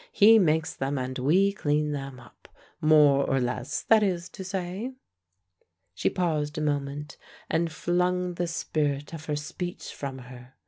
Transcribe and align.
He 0.11 0.39
makes 0.39 0.73
them, 0.73 0.97
and 0.97 1.19
we 1.19 1.53
clean 1.53 1.91
them 1.91 2.19
up. 2.19 2.47
More 2.81 3.23
or 3.29 3.39
less, 3.39 3.83
that 3.83 4.01
is 4.01 4.29
to 4.29 4.43
say." 4.43 4.93
She 5.93 6.09
paused 6.09 6.57
a 6.57 6.61
moment, 6.61 7.17
and 7.51 7.71
flung 7.71 8.33
the 8.33 8.47
spirit 8.47 9.13
of 9.13 9.25
her 9.25 9.35
speech 9.35 9.93
from 9.93 10.17
her. 10.17 10.55